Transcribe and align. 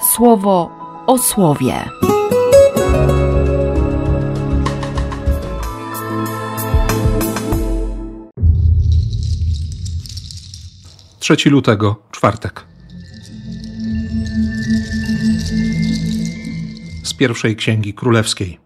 słowo 0.00 0.70
o 1.06 1.18
słowie. 1.18 1.74
Trzeci 11.18 11.50
lutego, 11.50 11.96
czwartek. 12.10 12.64
Z 17.02 17.14
pierwszej 17.14 17.56
księgi 17.56 17.94
królewskiej. 17.94 18.58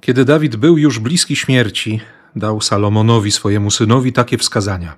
Kiedy 0.00 0.24
Dawid 0.24 0.56
był 0.56 0.78
już 0.78 0.98
bliski 0.98 1.36
śmierci, 1.36 2.00
dał 2.36 2.60
Salomonowi 2.60 3.32
swojemu 3.32 3.70
synowi 3.70 4.12
takie 4.12 4.38
wskazania: 4.38 4.96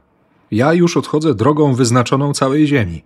Ja 0.51 0.73
już 0.73 0.97
odchodzę 0.97 1.35
drogą 1.35 1.75
wyznaczoną 1.75 2.33
całej 2.33 2.67
ziemi. 2.67 3.05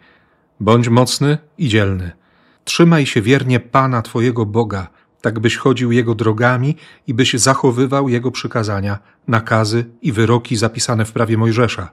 Bądź 0.60 0.88
mocny 0.88 1.38
i 1.58 1.68
dzielny. 1.68 2.21
Trzymaj 2.64 3.06
się 3.06 3.22
wiernie 3.22 3.60
Pana 3.60 4.02
Twojego 4.02 4.46
Boga, 4.46 4.88
tak 5.20 5.38
byś 5.40 5.56
chodził 5.56 5.92
Jego 5.92 6.14
drogami 6.14 6.76
i 7.06 7.14
byś 7.14 7.32
zachowywał 7.32 8.08
Jego 8.08 8.30
przykazania, 8.30 8.98
nakazy 9.28 9.84
i 10.02 10.12
wyroki 10.12 10.56
zapisane 10.56 11.04
w 11.04 11.12
prawie 11.12 11.36
Mojżesza, 11.36 11.90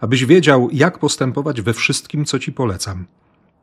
abyś 0.00 0.24
wiedział, 0.24 0.68
jak 0.72 0.98
postępować 0.98 1.62
we 1.62 1.74
wszystkim, 1.74 2.24
co 2.24 2.38
Ci 2.38 2.52
polecam. 2.52 3.06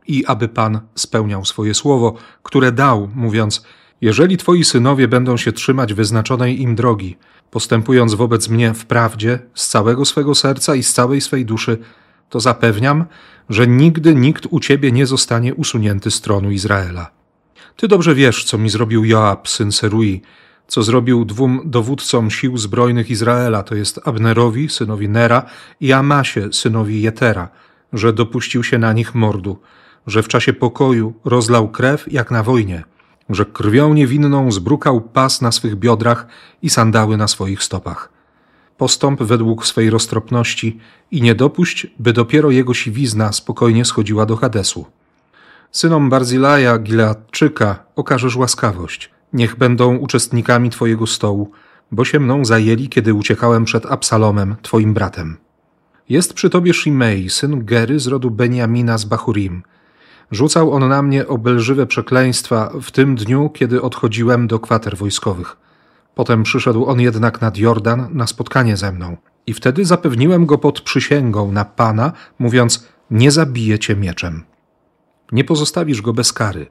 I 0.08 0.26
aby 0.26 0.48
Pan 0.48 0.80
spełniał 0.96 1.46
swoje 1.46 1.74
słowo, 1.74 2.16
które 2.44 2.72
dał, 2.72 3.10
mówiąc: 3.16 3.66
Jeżeli 4.02 4.38
Twoi 4.38 4.64
synowie 4.64 5.08
będą 5.08 5.38
się 5.38 5.52
trzymać 5.52 5.94
wyznaczonej 5.94 6.62
im 6.62 6.76
drogi, 6.76 7.18
postępując 7.52 8.14
wobec 8.14 8.50
mnie 8.50 8.74
w 8.74 8.86
prawdzie, 8.86 9.40
z 9.54 9.68
całego 9.68 10.06
swego 10.06 10.36
serca 10.36 10.76
i 10.76 10.84
z 10.84 10.94
całej 10.94 11.22
swej 11.22 11.46
duszy, 11.46 11.78
to 12.30 12.40
zapewniam, 12.40 13.06
że 13.50 13.68
nigdy 13.68 14.16
nikt 14.16 14.48
u 14.50 14.60
ciebie 14.60 14.92
nie 14.92 15.06
zostanie 15.06 15.56
usunięty 15.56 16.12
z 16.12 16.22
tronu 16.22 16.52
Izraela. 16.52 17.12
Ty 17.76 17.88
dobrze 17.88 18.16
wiesz, 18.16 18.44
co 18.44 18.58
mi 18.58 18.70
zrobił 18.70 19.06
Joab, 19.06 19.50
syn 19.50 19.72
Serui, 19.72 20.22
co 20.68 20.84
zrobił 20.84 21.26
dwóm 21.26 21.62
dowódcom 21.66 22.32
sił 22.32 22.58
zbrojnych 22.58 23.10
Izraela, 23.10 23.64
to 23.64 23.76
jest 23.76 24.00
Abnerowi, 24.06 24.70
synowi 24.70 25.10
Nera, 25.10 25.46
i 25.80 25.94
Amasie, 25.94 26.54
synowi 26.54 27.02
Jetera, 27.02 27.50
że 27.94 28.14
dopuścił 28.14 28.64
się 28.64 28.78
na 28.78 28.94
nich 28.94 29.16
mordu, 29.16 29.58
że 30.08 30.24
w 30.24 30.28
czasie 30.28 30.54
pokoju 30.54 31.14
rozlał 31.26 31.70
krew 31.70 32.12
jak 32.12 32.32
na 32.32 32.44
wojnie, 32.44 32.84
że 33.30 33.46
krwią 33.46 33.94
niewinną 33.94 34.52
zbrukał 34.52 35.02
pas 35.02 35.42
na 35.42 35.52
swych 35.52 35.76
biodrach 35.76 36.28
i 36.62 36.70
sandały 36.70 37.18
na 37.18 37.28
swoich 37.28 37.64
stopach 37.64 38.19
postąp 38.80 39.24
według 39.24 39.66
swej 39.66 39.90
roztropności 39.90 40.80
i 41.12 41.22
nie 41.22 41.36
dopuść, 41.36 41.88
by 42.00 42.14
dopiero 42.14 42.52
jego 42.52 42.74
siwizna 42.74 43.32
spokojnie 43.32 43.86
schodziła 43.86 44.26
do 44.26 44.36
Hadesu. 44.36 44.86
Synom 45.72 46.10
Barzilaja, 46.10 46.78
Gileadczyka, 46.78 47.84
okażesz 47.96 48.36
łaskawość. 48.36 49.10
Niech 49.34 49.56
będą 49.56 49.96
uczestnikami 49.96 50.70
Twojego 50.70 51.08
stołu, 51.08 51.52
bo 51.92 52.06
się 52.06 52.20
mną 52.20 52.46
zajęli, 52.46 52.90
kiedy 52.90 53.14
uciekałem 53.14 53.66
przed 53.66 53.86
Absalomem, 53.86 54.56
Twoim 54.62 54.94
bratem. 54.94 55.38
Jest 56.10 56.34
przy 56.34 56.50
Tobie 56.50 56.74
Shimei, 56.74 57.30
syn 57.30 57.66
Gery 57.66 58.00
z 58.00 58.08
rodu 58.08 58.32
Benjamina 58.32 58.98
z 58.98 59.06
Bachurim. 59.06 59.64
Rzucał 60.32 60.72
on 60.72 60.90
na 60.90 61.02
mnie 61.02 61.28
obelżywe 61.28 61.86
przekleństwa 61.86 62.72
w 62.82 62.92
tym 62.92 63.16
dniu, 63.16 63.50
kiedy 63.50 63.82
odchodziłem 63.82 64.48
do 64.48 64.60
kwater 64.60 64.98
wojskowych– 64.98 65.58
Potem 66.20 66.44
przyszedł 66.44 66.86
on 66.86 67.02
jednak 67.02 67.42
nad 67.42 67.58
Jordan 67.58 68.08
na 68.12 68.28
spotkanie 68.28 68.78
ze 68.78 68.92
mną. 68.92 69.18
I 69.48 69.54
wtedy 69.54 69.86
zapewniłem 69.86 70.46
go 70.46 70.58
pod 70.58 70.82
przysięgą 70.82 71.52
na 71.52 71.66
Pana, 71.66 72.14
mówiąc: 72.40 72.88
Nie 73.12 73.32
zabiję 73.32 73.80
cię 73.80 73.96
mieczem. 73.96 74.44
Nie 75.32 75.44
pozostawisz 75.44 76.02
go 76.02 76.14
bez 76.14 76.34
kary. 76.34 76.68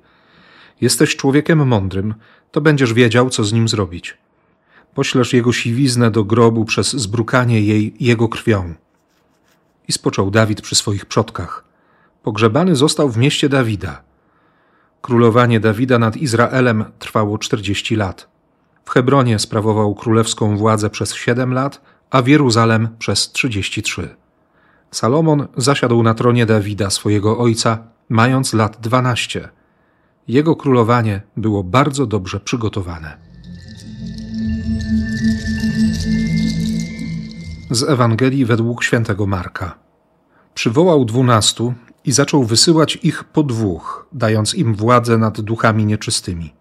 Jesteś 0.80 1.16
człowiekiem 1.16 1.66
mądrym, 1.66 2.14
to 2.50 2.60
będziesz 2.60 2.92
wiedział, 2.92 3.30
co 3.30 3.44
z 3.44 3.52
nim 3.52 3.68
zrobić. 3.68 4.18
Poślesz 4.94 5.32
jego 5.32 5.52
siwiznę 5.52 6.10
do 6.10 6.24
grobu 6.24 6.64
przez 6.64 6.92
zbrukanie 6.92 7.60
jej 7.60 7.94
jego 8.00 8.28
krwią. 8.28 8.74
I 9.88 9.92
spoczął 9.92 10.30
Dawid 10.30 10.60
przy 10.60 10.74
swoich 10.74 11.06
przodkach. 11.06 11.64
Pogrzebany 12.22 12.76
został 12.76 13.08
w 13.08 13.16
mieście 13.16 13.48
Dawida. 13.48 14.02
Królowanie 15.02 15.60
Dawida 15.60 15.98
nad 15.98 16.16
Izraelem 16.16 16.84
trwało 16.98 17.38
czterdzieści 17.38 17.96
lat. 17.96 18.37
W 18.88 18.90
Hebronie 18.90 19.38
sprawował 19.38 19.94
królewską 19.94 20.56
władzę 20.56 20.90
przez 20.90 21.14
siedem 21.14 21.54
lat, 21.54 21.80
a 22.10 22.22
w 22.22 22.28
Jeruzalem 22.28 22.88
przez 22.98 23.32
trzydzieści 23.32 23.82
trzy. 23.82 24.16
Salomon 24.90 25.46
zasiadł 25.56 26.02
na 26.02 26.14
tronie 26.14 26.46
Dawida, 26.46 26.90
swojego 26.90 27.38
ojca, 27.38 27.78
mając 28.08 28.52
lat 28.52 28.80
dwanaście. 28.80 29.48
Jego 30.28 30.56
królowanie 30.56 31.22
było 31.36 31.64
bardzo 31.64 32.06
dobrze 32.06 32.40
przygotowane. 32.40 33.16
Z 37.70 37.82
Ewangelii 37.82 38.44
według 38.44 38.84
świętego 38.84 39.26
Marka. 39.26 39.78
Przywołał 40.54 41.04
dwunastu 41.04 41.74
i 42.04 42.12
zaczął 42.12 42.44
wysyłać 42.44 42.98
ich 43.02 43.24
po 43.24 43.42
dwóch, 43.42 44.06
dając 44.12 44.54
im 44.54 44.74
władzę 44.74 45.18
nad 45.18 45.40
duchami 45.40 45.86
nieczystymi. 45.86 46.57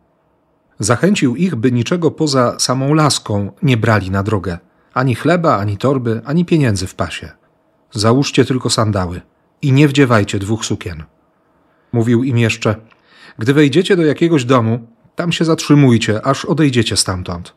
Zachęcił 0.80 1.36
ich, 1.36 1.56
by 1.56 1.72
niczego 1.72 2.12
poza 2.12 2.60
samą 2.60 2.94
laską 2.94 3.52
nie 3.64 3.78
brali 3.78 4.12
na 4.12 4.24
drogę 4.24 4.58
ani 4.98 5.16
chleba, 5.16 5.58
ani 5.58 5.78
torby, 5.78 6.22
ani 6.26 6.46
pieniędzy 6.46 6.88
w 6.88 6.96
pasie. 6.96 7.32
Załóżcie 7.92 8.46
tylko 8.46 8.70
sandały 8.70 9.22
i 9.62 9.72
nie 9.72 9.88
wdziewajcie 9.88 10.40
dwóch 10.40 10.66
sukien. 10.66 11.04
Mówił 11.92 12.24
im 12.24 12.38
jeszcze: 12.38 12.76
Gdy 13.38 13.54
wejdziecie 13.54 13.96
do 13.96 14.06
jakiegoś 14.06 14.46
domu, 14.46 14.88
tam 15.16 15.32
się 15.32 15.46
zatrzymujcie, 15.46 16.26
aż 16.26 16.46
odejdziecie 16.46 16.98
stamtąd. 16.98 17.54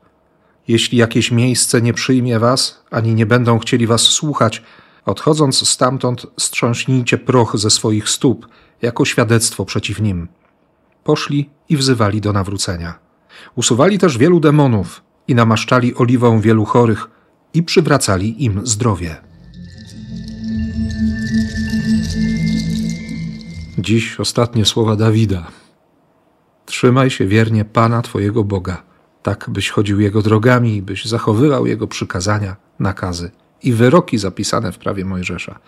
Jeśli 0.68 0.98
jakieś 0.98 1.30
miejsce 1.30 1.82
nie 1.82 1.92
przyjmie 1.92 2.38
was, 2.38 2.84
ani 2.90 3.14
nie 3.14 3.26
będą 3.26 3.58
chcieli 3.58 3.86
was 3.86 4.02
słuchać, 4.02 4.62
odchodząc 5.06 5.68
stamtąd, 5.68 6.26
strząśnijcie 6.38 7.18
proch 7.18 7.58
ze 7.58 7.70
swoich 7.70 8.08
stóp, 8.08 8.48
jako 8.82 9.04
świadectwo 9.04 9.64
przeciw 9.64 10.00
nim. 10.00 10.28
Poszli 11.04 11.50
i 11.68 11.76
wzywali 11.76 12.20
do 12.20 12.32
nawrócenia. 12.32 13.09
Usuwali 13.54 13.98
też 13.98 14.18
wielu 14.18 14.40
demonów 14.40 15.02
i 15.28 15.34
namaszczali 15.34 15.94
oliwą 15.94 16.40
wielu 16.40 16.64
chorych 16.64 17.10
i 17.54 17.62
przywracali 17.62 18.44
im 18.44 18.66
zdrowie. 18.66 19.16
Dziś 23.78 24.20
ostatnie 24.20 24.64
słowa 24.64 24.96
Dawida. 24.96 25.46
Trzymaj 26.66 27.10
się 27.10 27.26
wiernie 27.26 27.64
Pana 27.64 28.02
Twojego 28.02 28.44
Boga, 28.44 28.82
tak 29.22 29.50
byś 29.50 29.70
chodził 29.70 30.00
Jego 30.00 30.22
drogami 30.22 30.76
i 30.76 30.82
byś 30.82 31.04
zachowywał 31.04 31.66
Jego 31.66 31.86
przykazania, 31.86 32.56
nakazy 32.78 33.30
i 33.62 33.72
wyroki 33.72 34.18
zapisane 34.18 34.72
w 34.72 34.78
prawie 34.78 35.04
Mojżesza, 35.04 35.58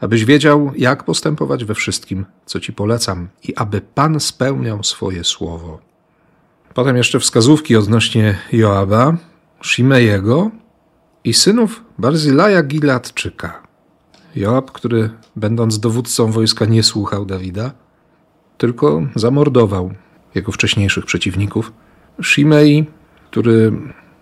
abyś 0.00 0.24
wiedział, 0.24 0.72
jak 0.76 1.04
postępować 1.04 1.64
we 1.64 1.74
wszystkim, 1.74 2.26
co 2.46 2.60
Ci 2.60 2.72
polecam 2.72 3.28
i 3.42 3.56
aby 3.56 3.80
Pan 3.80 4.20
spełniał 4.20 4.84
swoje 4.84 5.24
słowo. 5.24 5.80
Potem 6.78 6.96
jeszcze 6.96 7.20
wskazówki 7.20 7.76
odnośnie 7.76 8.38
Joaba, 8.52 9.16
Shimejego 9.62 10.50
i 11.24 11.34
synów 11.34 11.84
Barzilaja 11.98 12.62
Giladczyka. 12.62 13.62
Joab, 14.36 14.70
który 14.70 15.10
będąc 15.36 15.80
dowódcą 15.80 16.32
wojska 16.32 16.64
nie 16.64 16.82
słuchał 16.82 17.26
Dawida, 17.26 17.70
tylko 18.58 19.02
zamordował 19.14 19.92
jego 20.34 20.52
wcześniejszych 20.52 21.06
przeciwników. 21.06 21.72
Shimei, 22.22 22.86
który 23.30 23.72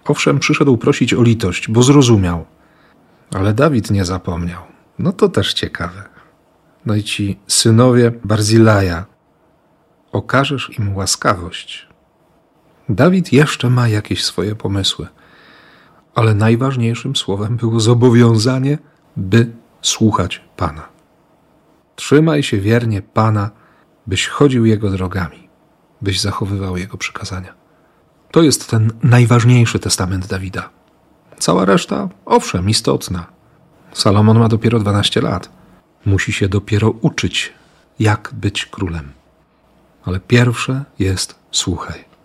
owszem 0.04 0.38
przyszedł 0.38 0.76
prosić 0.76 1.14
o 1.14 1.22
litość, 1.22 1.68
bo 1.68 1.82
zrozumiał, 1.82 2.44
ale 3.34 3.54
Dawid 3.54 3.90
nie 3.90 4.04
zapomniał. 4.04 4.62
No 4.98 5.12
to 5.12 5.28
też 5.28 5.54
ciekawe. 5.54 6.02
No 6.86 6.94
i 6.94 7.02
ci 7.02 7.38
synowie 7.46 8.12
Barzilaja, 8.24 9.04
okażesz 10.12 10.70
im 10.78 10.96
łaskawość, 10.96 11.86
Dawid 12.88 13.32
jeszcze 13.32 13.70
ma 13.70 13.88
jakieś 13.88 14.24
swoje 14.24 14.54
pomysły, 14.54 15.06
ale 16.14 16.34
najważniejszym 16.34 17.16
słowem 17.16 17.56
było 17.56 17.80
zobowiązanie, 17.80 18.78
by 19.16 19.52
słuchać 19.82 20.44
Pana. 20.56 20.88
Trzymaj 21.96 22.42
się 22.42 22.60
wiernie 22.60 23.02
Pana, 23.02 23.50
byś 24.06 24.28
chodził 24.28 24.66
Jego 24.66 24.90
drogami, 24.90 25.48
byś 26.02 26.20
zachowywał 26.20 26.76
Jego 26.76 26.96
przykazania. 26.96 27.54
To 28.30 28.42
jest 28.42 28.70
ten 28.70 28.92
najważniejszy 29.02 29.78
testament 29.78 30.26
Dawida. 30.26 30.70
Cała 31.38 31.64
reszta, 31.64 32.08
owszem, 32.24 32.68
istotna. 32.68 33.26
Salomon 33.92 34.38
ma 34.38 34.48
dopiero 34.48 34.78
12 34.78 35.20
lat. 35.20 35.50
Musi 36.04 36.32
się 36.32 36.48
dopiero 36.48 36.90
uczyć, 36.90 37.52
jak 37.98 38.30
być 38.34 38.66
królem. 38.66 39.12
Ale 40.04 40.20
pierwsze 40.20 40.84
jest 40.98 41.34
słuchaj. 41.50 42.15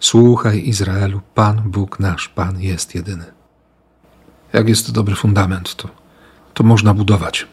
Słuchaj, 0.00 0.68
Izraelu, 0.68 1.20
Pan 1.34 1.62
Bóg 1.70 2.00
nasz, 2.00 2.28
Pan 2.28 2.60
jest 2.60 2.94
jedyny. 2.94 3.24
Jak 4.52 4.68
jest 4.68 4.86
to 4.86 4.92
dobry 4.92 5.14
fundament, 5.14 5.74
to, 5.74 5.88
to 6.54 6.64
można 6.64 6.94
budować. 6.94 7.46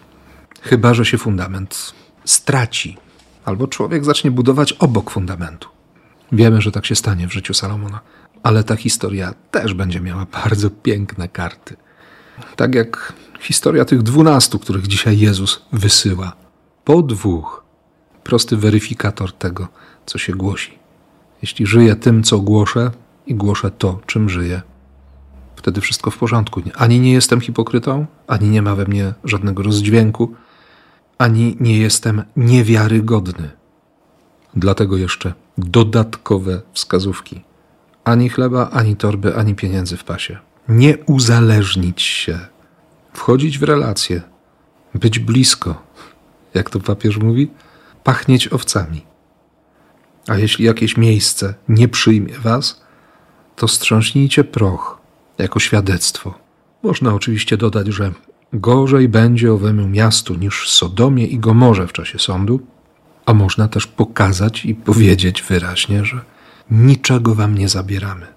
Chyba, 0.61 0.93
że 0.93 1.05
się 1.05 1.17
fundament 1.17 1.93
straci, 2.25 2.97
albo 3.45 3.67
człowiek 3.67 4.05
zacznie 4.05 4.31
budować 4.31 4.73
obok 4.73 5.11
fundamentu. 5.11 5.69
Wiemy, 6.31 6.61
że 6.61 6.71
tak 6.71 6.85
się 6.85 6.95
stanie 6.95 7.27
w 7.27 7.33
życiu 7.33 7.53
Salomona, 7.53 7.99
ale 8.43 8.63
ta 8.63 8.75
historia 8.75 9.33
też 9.51 9.73
będzie 9.73 10.01
miała 10.01 10.25
bardzo 10.43 10.69
piękne 10.69 11.27
karty. 11.27 11.75
Tak 12.55 12.75
jak 12.75 13.13
historia 13.39 13.85
tych 13.85 14.03
dwunastu, 14.03 14.59
których 14.59 14.87
dzisiaj 14.87 15.19
Jezus 15.19 15.61
wysyła. 15.71 16.33
Po 16.83 17.01
dwóch. 17.01 17.63
Prosty 18.23 18.57
weryfikator 18.57 19.33
tego, 19.33 19.67
co 20.05 20.17
się 20.17 20.33
głosi. 20.33 20.79
Jeśli 21.41 21.65
żyję 21.65 21.95
tym, 21.95 22.23
co 22.23 22.39
głoszę 22.39 22.91
i 23.27 23.35
głoszę 23.35 23.71
to, 23.71 23.99
czym 24.05 24.29
żyję, 24.29 24.61
wtedy 25.55 25.81
wszystko 25.81 26.11
w 26.11 26.17
porządku. 26.17 26.61
Ani 26.75 26.99
nie 26.99 27.13
jestem 27.13 27.41
hipokrytą, 27.41 28.05
ani 28.27 28.49
nie 28.49 28.61
ma 28.61 28.75
we 28.75 28.85
mnie 28.85 29.13
żadnego 29.23 29.63
rozdźwięku, 29.63 30.33
ani 31.17 31.57
nie 31.59 31.77
jestem 31.77 32.23
niewiarygodny. 32.35 33.49
Dlatego 34.55 34.97
jeszcze 34.97 35.33
dodatkowe 35.57 36.61
wskazówki. 36.73 37.41
Ani 38.03 38.29
chleba, 38.29 38.69
ani 38.69 38.95
torby, 38.95 39.35
ani 39.35 39.55
pieniędzy 39.55 39.97
w 39.97 40.03
pasie. 40.03 40.37
Nie 40.69 40.97
uzależnić 40.97 42.01
się. 42.01 42.39
Wchodzić 43.13 43.59
w 43.59 43.63
relacje. 43.63 44.21
Być 44.93 45.19
blisko. 45.19 45.81
Jak 46.53 46.69
to 46.69 46.79
papież 46.79 47.17
mówi? 47.17 47.51
Pachnieć 48.03 48.47
owcami. 48.47 49.01
A 50.27 50.35
jeśli 50.35 50.65
jakieś 50.65 50.97
miejsce 50.97 51.53
nie 51.69 51.87
przyjmie 51.87 52.39
was, 52.39 52.81
to 53.55 53.67
strząśnijcie 53.67 54.43
proch 54.43 54.97
jako 55.37 55.59
świadectwo. 55.59 56.33
Można 56.83 57.13
oczywiście 57.13 57.57
dodać, 57.57 57.87
że 57.87 58.11
gorzej 58.53 59.09
będzie 59.09 59.53
owemu 59.53 59.87
miastu 59.87 60.35
niż 60.35 60.69
Sodomie 60.69 61.25
i 61.25 61.39
Gomorze 61.39 61.87
w 61.87 61.93
czasie 61.93 62.19
sądu, 62.19 62.59
a 63.25 63.33
można 63.33 63.67
też 63.67 63.87
pokazać 63.87 64.65
i 64.65 64.75
powiedzieć 64.75 65.43
wyraźnie, 65.43 66.05
że 66.05 66.21
niczego 66.71 67.35
wam 67.35 67.57
nie 67.57 67.69
zabieramy, 67.69 68.27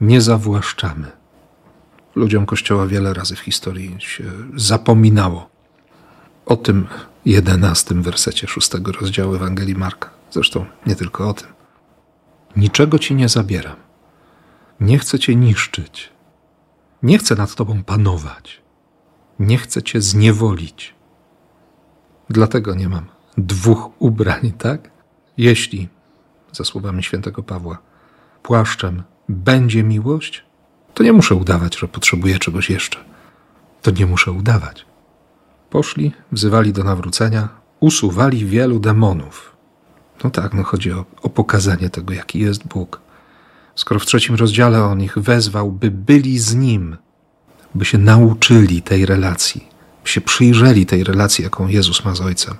nie 0.00 0.20
zawłaszczamy. 0.20 1.06
Ludziom 2.14 2.46
Kościoła 2.46 2.86
wiele 2.86 3.14
razy 3.14 3.36
w 3.36 3.40
historii 3.40 3.96
się 3.98 4.24
zapominało 4.56 5.50
o 6.46 6.56
tym 6.56 6.86
jedenastym 7.24 8.02
wersecie 8.02 8.46
szóstego 8.46 8.92
rozdziału 8.92 9.34
Ewangelii 9.34 9.74
Marka. 9.74 10.19
Zresztą 10.30 10.66
nie 10.86 10.96
tylko 10.96 11.28
o 11.28 11.34
tym. 11.34 11.48
Niczego 12.56 12.98
ci 12.98 13.14
nie 13.14 13.28
zabieram. 13.28 13.76
Nie 14.80 14.98
chcę 14.98 15.18
cię 15.18 15.36
niszczyć. 15.36 16.12
Nie 17.02 17.18
chcę 17.18 17.34
nad 17.34 17.54
tobą 17.54 17.84
panować. 17.84 18.62
Nie 19.38 19.58
chcę 19.58 19.82
cię 19.82 20.00
zniewolić. 20.00 20.94
Dlatego 22.30 22.74
nie 22.74 22.88
mam 22.88 23.06
dwóch 23.38 23.90
ubrań, 23.98 24.52
tak? 24.58 24.90
Jeśli, 25.36 25.88
za 26.52 26.64
słowami 26.64 27.02
świętego 27.02 27.42
Pawła, 27.42 27.78
płaszczem 28.42 29.02
będzie 29.28 29.82
miłość, 29.82 30.44
to 30.94 31.02
nie 31.02 31.12
muszę 31.12 31.34
udawać, 31.34 31.78
że 31.78 31.88
potrzebuję 31.88 32.38
czegoś 32.38 32.70
jeszcze. 32.70 32.98
To 33.82 33.90
nie 33.90 34.06
muszę 34.06 34.32
udawać. 34.32 34.86
Poszli, 35.70 36.12
wzywali 36.32 36.72
do 36.72 36.84
nawrócenia, 36.84 37.48
usuwali 37.80 38.46
wielu 38.46 38.80
demonów. 38.80 39.49
No 40.24 40.30
tak, 40.30 40.54
no 40.54 40.62
chodzi 40.62 40.92
o, 40.92 41.04
o 41.22 41.28
pokazanie 41.28 41.90
tego, 41.90 42.14
jaki 42.14 42.38
jest 42.38 42.66
Bóg. 42.66 43.00
Skoro 43.74 44.00
w 44.00 44.06
trzecim 44.06 44.34
rozdziale 44.34 44.84
on 44.84 45.00
ich 45.00 45.18
wezwał, 45.18 45.72
by 45.72 45.90
byli 45.90 46.38
z 46.38 46.54
Nim, 46.54 46.96
by 47.74 47.84
się 47.84 47.98
nauczyli 47.98 48.82
tej 48.82 49.06
relacji, 49.06 49.68
by 50.02 50.08
się 50.08 50.20
przyjrzeli 50.20 50.86
tej 50.86 51.04
relacji, 51.04 51.44
jaką 51.44 51.68
Jezus 51.68 52.04
ma 52.04 52.14
z 52.14 52.20
Ojcem, 52.20 52.54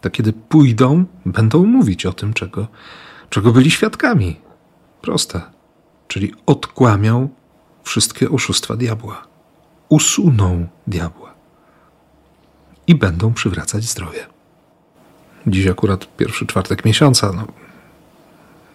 to 0.00 0.10
kiedy 0.10 0.32
pójdą, 0.32 1.04
będą 1.26 1.66
mówić 1.66 2.06
o 2.06 2.12
tym, 2.12 2.34
czego, 2.34 2.66
czego 3.30 3.52
byli 3.52 3.70
świadkami. 3.70 4.40
Proste. 5.02 5.40
Czyli 6.08 6.32
odkłamią 6.46 7.28
wszystkie 7.82 8.30
oszustwa 8.30 8.76
diabła. 8.76 9.26
Usuną 9.88 10.66
diabła. 10.86 11.34
I 12.86 12.94
będą 12.94 13.32
przywracać 13.32 13.84
zdrowie. 13.84 14.35
Dziś 15.46 15.66
akurat 15.66 16.16
pierwszy 16.16 16.46
czwartek 16.46 16.84
miesiąca. 16.84 17.32
No, 17.32 17.46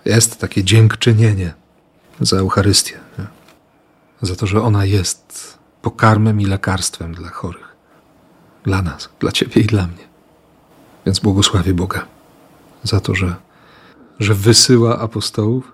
jest 0.05 0.39
takie 0.39 0.63
dziękczynienie 0.63 1.53
za 2.19 2.37
Eucharystię. 2.37 2.99
Nie? 3.19 3.25
Za 4.21 4.35
to, 4.35 4.47
że 4.47 4.61
ona 4.61 4.85
jest 4.85 5.57
pokarmem 5.81 6.41
i 6.41 6.45
lekarstwem 6.45 7.13
dla 7.13 7.29
chorych. 7.29 7.75
Dla 8.63 8.81
nas, 8.81 9.09
dla 9.19 9.31
Ciebie 9.31 9.61
i 9.61 9.65
dla 9.65 9.87
mnie. 9.87 10.07
Więc 11.05 11.19
błogosławię 11.19 11.73
Boga 11.73 12.05
za 12.83 12.99
to, 12.99 13.15
że, 13.15 13.35
że 14.19 14.35
wysyła 14.35 14.99
apostołów, 14.99 15.71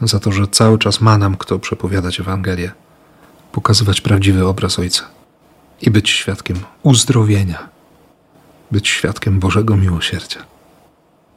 za 0.00 0.20
to, 0.20 0.32
że 0.32 0.46
cały 0.46 0.78
czas 0.78 1.00
ma 1.00 1.18
nam 1.18 1.36
kto 1.36 1.58
przepowiadać 1.58 2.20
Ewangelię, 2.20 2.72
pokazywać 3.52 4.00
prawdziwy 4.00 4.46
obraz 4.46 4.78
Ojca 4.78 5.04
i 5.80 5.90
być 5.90 6.10
świadkiem 6.10 6.60
uzdrowienia, 6.82 7.68
być 8.72 8.88
świadkiem 8.88 9.38
Bożego 9.40 9.76
miłosierdzia. 9.76 10.40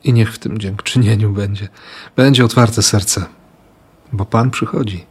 I 0.03 0.13
niech 0.13 0.33
w 0.33 0.39
tym 0.39 0.57
dziękczynieniu 0.57 1.31
będzie, 1.31 1.67
będzie 2.15 2.45
otwarte 2.45 2.81
serce, 2.81 3.25
bo 4.13 4.25
Pan 4.25 4.51
przychodzi. 4.51 5.05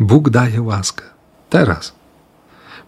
Bóg 0.00 0.30
daje 0.30 0.62
łaskę. 0.62 1.04
Teraz. 1.50 1.94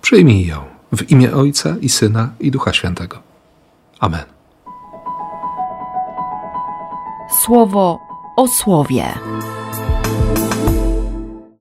Przyjmij 0.02 0.46
ją 0.46 0.64
w 0.92 1.10
imię 1.10 1.34
Ojca 1.34 1.76
i 1.80 1.88
Syna 1.88 2.28
i 2.40 2.50
Ducha 2.50 2.72
Świętego. 2.72 3.22
Amen. 4.00 4.24
Słowo 7.44 7.98
o 8.36 8.48
słowie. 8.48 9.04